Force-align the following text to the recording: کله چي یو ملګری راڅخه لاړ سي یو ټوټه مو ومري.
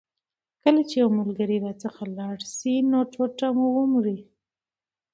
کله 0.63 0.81
چي 0.89 0.95
یو 1.01 1.09
ملګری 1.19 1.57
راڅخه 1.65 2.05
لاړ 2.17 2.37
سي 2.55 2.73
یو 2.91 3.01
ټوټه 3.13 3.47
مو 3.57 3.67
ومري. 3.75 4.17